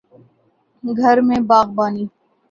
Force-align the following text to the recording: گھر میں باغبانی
گھر 0.83 1.17
میں 1.27 1.39
باغبانی 1.49 2.05